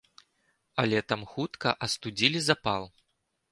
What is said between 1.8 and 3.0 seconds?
астудзілі запал.